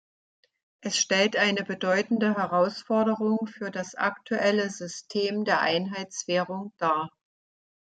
[0.79, 7.11] Es stellt eine bedeutende Herausforderung für das aktuelle System der Einheitswährung dar.